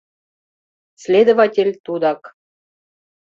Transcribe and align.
Следователь 1.03 1.73
тудак. 1.85 2.21